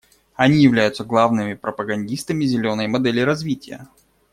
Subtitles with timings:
[0.35, 3.87] Они являются главными пропагандистами «зеленой» модели развития.